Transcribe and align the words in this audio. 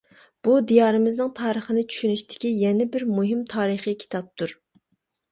بۇ 0.45 0.53
دىيارىمىزنىڭ 0.69 1.27
تارىخىنى 1.39 1.83
چۈشىنىشتىكى 1.95 2.53
يەنە 2.61 2.87
بىر 2.95 3.05
مۇھىم 3.17 3.43
تارىخى 3.53 3.93
كىتابتۇر. 4.05 4.55